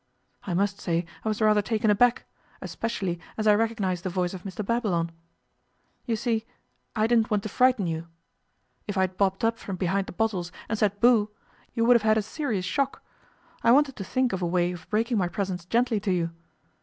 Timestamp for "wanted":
13.71-13.95